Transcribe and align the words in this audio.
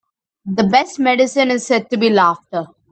The 0.47 0.63
best 0.63 0.97
medicine 0.97 1.51
is 1.51 1.63
said 1.67 1.91
to 1.91 1.97
be 1.97 2.09
laughter. 2.09 2.65